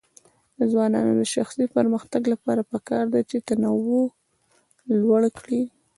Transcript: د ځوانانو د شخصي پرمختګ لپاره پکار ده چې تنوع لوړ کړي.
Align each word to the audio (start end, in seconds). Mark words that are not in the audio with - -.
د 0.57 0.59
ځوانانو 0.71 1.11
د 1.21 1.23
شخصي 1.33 1.65
پرمختګ 1.77 2.21
لپاره 2.33 2.61
پکار 2.71 3.05
ده 3.13 3.21
چې 3.29 3.37
تنوع 3.47 4.05
لوړ 5.01 5.21
کړي. 5.39 5.61